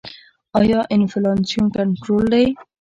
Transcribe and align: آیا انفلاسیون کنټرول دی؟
آیا 0.59 0.79
انفلاسیون 0.95 1.65
کنټرول 1.75 2.23
دی؟ 2.33 2.45